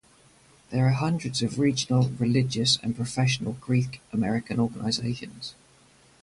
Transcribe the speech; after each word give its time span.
There 0.71 0.87
are 0.87 0.93
hundreds 0.93 1.43
of 1.43 1.59
regional, 1.59 2.07
religious 2.17 2.79
and 2.81 2.95
professional 2.95 3.53
Greek 3.61 4.01
American 4.11 4.59
organizations. 4.59 5.53